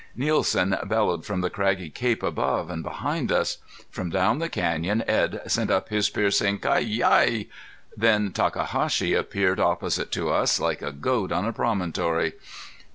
[0.15, 3.59] Nielsen bellowed from the craggy cape above and behind us.
[3.91, 7.47] From down the canyon Edd sent up his piercing: "Ki Yi!"
[7.95, 12.33] Then Takahashi appeared opposite to us, like a goat on a promontory.